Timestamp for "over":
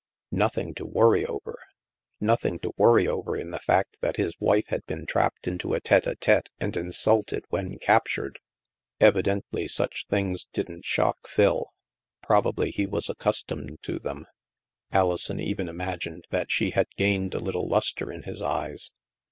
1.27-1.59, 3.07-3.37